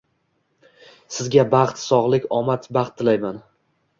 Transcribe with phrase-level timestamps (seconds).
[1.17, 3.37] Sizga baxt sog'lik, omad, baxt tilayman!